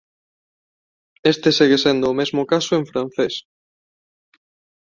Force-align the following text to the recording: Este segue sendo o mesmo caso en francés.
Este 1.31 1.49
segue 1.57 1.77
sendo 1.85 2.05
o 2.11 2.17
mesmo 2.19 2.41
caso 2.51 2.71
en 2.79 2.83
francés. 2.91 3.35